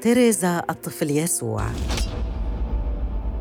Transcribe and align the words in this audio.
تيريزا 0.00 0.62
الطفل 0.70 1.10
يسوع. 1.10 1.66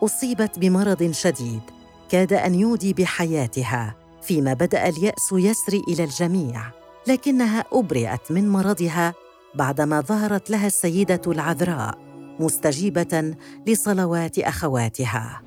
أصيبت 0.03 0.59
بمرض 0.59 1.11
شديد 1.11 1.61
كاد 2.09 2.33
أن 2.33 2.55
يودي 2.55 2.93
بحياتها 2.93 3.95
فيما 4.21 4.53
بدأ 4.53 4.89
اليأس 4.89 5.31
يسري 5.31 5.81
إلى 5.87 6.03
الجميع 6.03 6.61
لكنها 7.07 7.65
أبرئت 7.73 8.31
من 8.31 8.49
مرضها 8.49 9.13
بعدما 9.55 10.01
ظهرت 10.01 10.49
لها 10.49 10.67
السيدة 10.67 11.21
العذراء 11.27 11.97
مستجيبة 12.39 13.35
لصلوات 13.67 14.39
أخواتها 14.39 15.41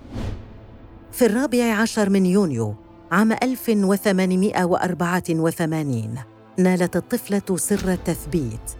في 1.12 1.26
الرابع 1.26 1.74
عشر 1.74 2.10
من 2.10 2.26
يونيو 2.26 2.74
عام 3.12 3.32
1884 3.32 6.14
نالت 6.58 6.96
الطفلة 6.96 7.56
سر 7.56 7.92
التثبيت 7.92 8.70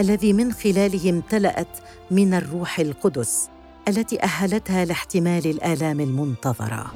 الذي 0.00 0.32
من 0.32 0.52
خلاله 0.52 1.10
امتلأت 1.10 1.78
من 2.10 2.34
الروح 2.34 2.78
القدس 2.78 3.48
التي 3.88 4.22
أهلتها 4.22 4.84
لاحتمال 4.84 5.46
الآلام 5.46 6.00
المنتظرة. 6.00 6.92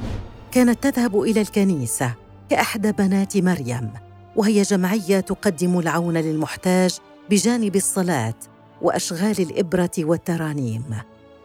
كانت 0.53 0.83
تذهب 0.83 1.21
إلى 1.21 1.41
الكنيسة 1.41 2.15
كأحدى 2.51 2.93
بنات 2.93 3.37
مريم 3.37 3.91
وهي 4.37 4.63
جمعية 4.63 5.21
تقدم 5.21 5.79
العون 5.79 6.17
للمحتاج 6.17 6.99
بجانب 7.31 7.77
الصلاة 7.77 8.35
وأشغال 8.83 9.41
الإبرة 9.41 9.91
والترانيم. 9.99 10.85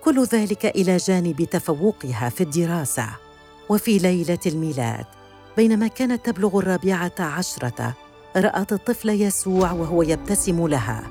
كل 0.04 0.24
ذلك 0.24 0.66
إلى 0.66 0.98
جانب 0.98 1.44
تفوقها 1.44 2.30
في 2.30 2.42
الدراسة. 2.42 3.10
وفي 3.70 3.98
ليلة 3.98 4.40
الميلاد 4.46 5.06
بينما 5.58 5.88
كانت 5.88 6.26
تبلغ 6.26 6.60
الرابعة 6.60 7.14
عشرة 7.20 7.96
رأت 8.36 8.74
الطفل 8.74 9.10
يسوع 9.10 9.72
وهو 9.72 10.02
يبتسم 10.02 10.68
لها 10.68 11.04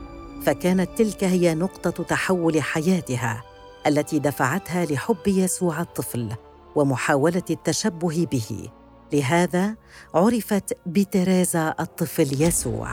فكانت 0.43 0.99
تلك 0.99 1.25
هي 1.25 1.55
نقطة 1.55 2.05
تحول 2.05 2.63
حياتها 2.63 3.43
التي 3.87 4.19
دفعتها 4.19 4.85
لحب 4.85 5.27
يسوع 5.27 5.81
الطفل 5.81 6.29
ومحاولة 6.77 7.43
التشبه 7.51 8.27
به. 8.33 8.69
لهذا 9.13 9.75
عرفت 10.15 10.77
بتريزا 10.87 11.75
الطفل 11.81 12.43
يسوع. 12.43 12.91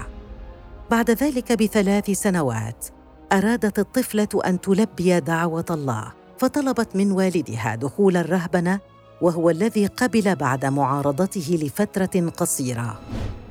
بعد 0.91 1.11
ذلك 1.11 1.51
بثلاث 1.51 2.11
سنوات 2.11 2.85
أرادت 3.31 3.79
الطفلة 3.79 4.27
أن 4.45 4.61
تلبي 4.61 5.19
دعوة 5.19 5.65
الله 5.69 6.13
فطلبت 6.37 6.95
من 6.95 7.11
والدها 7.11 7.75
دخول 7.75 8.17
الرهبنة 8.17 8.79
وهو 9.21 9.49
الذي 9.49 9.85
قبل 9.85 10.35
بعد 10.35 10.65
معارضته 10.65 11.59
لفترة 11.63 12.29
قصيرة. 12.29 12.99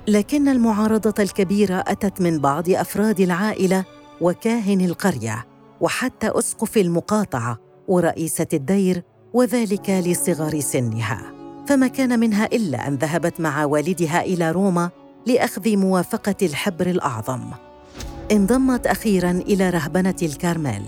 لكن 0.08 0.48
المعارضة 0.48 1.22
الكبيرة 1.22 1.84
أتت 1.86 2.20
من 2.20 2.38
بعض 2.38 2.70
أفراد 2.70 3.20
العائلة 3.20 3.84
وكاهن 4.20 4.80
القرية 4.80 5.46
وحتى 5.80 6.30
أسقف 6.38 6.76
المقاطعة 6.76 7.58
ورئيسة 7.88 8.46
الدير 8.52 9.02
وذلك 9.32 9.90
لصغر 9.90 10.60
سنها. 10.60 11.35
فما 11.66 11.88
كان 11.88 12.20
منها 12.20 12.46
إلا 12.46 12.88
أن 12.88 12.94
ذهبت 12.94 13.40
مع 13.40 13.64
والدها 13.64 14.20
إلى 14.20 14.50
روما 14.50 14.90
لأخذ 15.26 15.76
موافقة 15.76 16.34
الحبر 16.42 16.86
الأعظم. 16.86 17.50
انضمت 18.32 18.86
أخيرا 18.86 19.30
إلى 19.30 19.70
رهبنة 19.70 20.16
الكارميل 20.22 20.82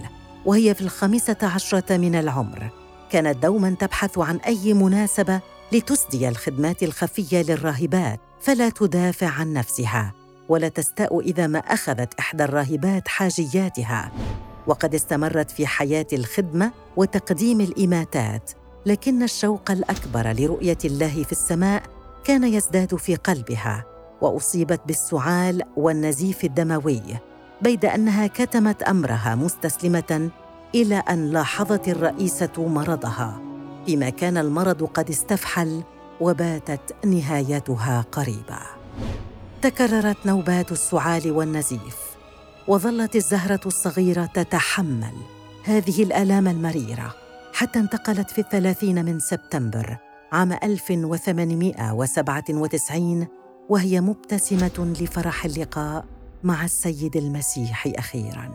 وهي 0.47 0.75
في 0.75 0.81
الخامسة 0.81 1.37
عشرة 1.43 1.97
من 1.97 2.15
العمر. 2.15 2.71
كانت 3.11 3.43
دوما 3.43 3.71
تبحث 3.71 4.19
عن 4.19 4.37
أي 4.37 4.75
مناسبة 4.75 5.41
لتسدي 5.73 6.29
الخدمات 6.29 6.83
الخفية 6.83 7.43
للراهبات 7.43 8.21
فلا 8.41 8.69
تدافع 8.69 9.29
عن 9.29 9.53
نفسها 9.53 10.13
ولا 10.49 10.69
تستاء 10.69 11.21
إذا 11.21 11.47
ما 11.47 11.59
أخذت 11.59 12.15
إحدى 12.19 12.45
الراهبات 12.45 13.09
حاجياتها. 13.09 14.13
وقد 14.67 14.95
استمرت 14.95 15.51
في 15.51 15.67
حياة 15.67 16.07
الخدمة 16.13 16.73
وتقديم 16.97 17.61
الإماتات. 17.61 18.51
لكن 18.89 19.23
الشوق 19.23 19.71
الأكبر 19.71 20.33
لرؤية 20.33 20.79
الله 20.85 21.23
في 21.23 21.33
السماء 21.33 21.83
كان 22.25 22.45
يزداد 22.45 22.95
في 22.95 23.15
قلبها 23.15 23.85
وأصيبت 24.21 24.81
بالسعال 24.87 25.63
والنزيف 25.77 26.45
الدموي 26.45 27.03
بيد 27.63 27.85
أنها 27.85 28.27
كتمت 28.27 28.83
أمرها 28.83 29.35
مستسلمة 29.35 30.31
إلى 30.75 30.97
أن 30.97 31.31
لاحظت 31.31 31.89
الرئيسة 31.89 32.69
مرضها 32.69 33.41
فيما 33.87 34.11
كان 34.11 34.37
المرض 34.37 34.85
قد 34.85 35.11
استفحل 35.11 35.83
وباتت 36.21 37.07
نهايتها 37.07 38.05
قريبة. 38.13 38.59
تكررت 39.63 40.27
نوبات 40.27 40.73
السعال 40.73 41.33
والنزيف 41.33 41.97
وظلت 42.69 43.17
الزهرة 43.17 43.61
الصغيرة 43.67 44.27
تتحمل 44.27 45.15
هذه 45.65 46.03
الآلام 46.03 46.49
المريرة. 46.49 47.28
حتى 47.59 47.79
انتقلت 47.79 48.31
في 48.31 48.41
الثلاثين 48.41 49.05
من 49.05 49.19
سبتمبر 49.19 49.97
عام 50.33 50.53
1897 50.53 53.27
وهي 53.69 54.01
مبتسمة 54.01 54.95
لفرح 55.01 55.45
اللقاء 55.45 56.05
مع 56.45 56.65
السيد 56.65 57.17
المسيح 57.17 57.87
أخيراً. 57.87 58.53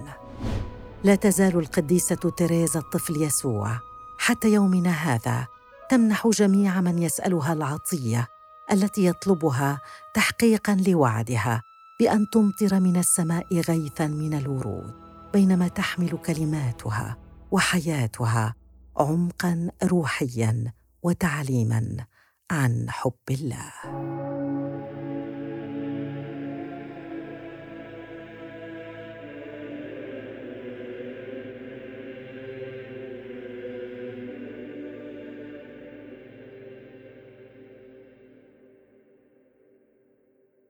لا 1.03 1.15
تزال 1.15 1.59
القديسة 1.59 2.15
تريزا 2.15 2.79
الطفل 2.79 3.21
يسوع 3.21 3.79
حتى 4.19 4.53
يومنا 4.53 4.91
هذا 4.91 5.47
تمنح 5.89 6.27
جميع 6.27 6.81
من 6.81 6.99
يسألها 6.99 7.53
العطية 7.53 8.27
التي 8.71 9.05
يطلبها 9.05 9.81
تحقيقاً 10.13 10.77
لوعدها 10.87 11.61
بأن 11.99 12.29
تمطر 12.29 12.79
من 12.79 12.97
السماء 12.97 13.47
غيثاً 13.53 14.07
من 14.07 14.33
الورود 14.33 14.93
بينما 15.33 15.67
تحمل 15.67 16.09
كلماتها 16.09 17.17
وحياتها 17.51 18.62
عمقا 18.97 19.69
روحيا 19.83 20.73
وتعليما 21.03 22.05
عن 22.51 22.89
حب 22.89 23.13
الله. 23.31 24.22